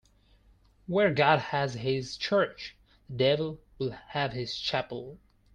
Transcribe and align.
Where 0.87 1.13
God 1.13 1.37
has 1.37 1.75
his 1.75 2.17
church, 2.17 2.75
the 3.07 3.17
devil 3.17 3.59
will 3.77 3.91
have 3.91 4.33
his 4.33 4.57
chapel. 4.57 5.19